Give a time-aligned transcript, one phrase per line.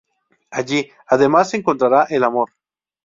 [0.49, 2.53] Allí, además, encontrará el amor.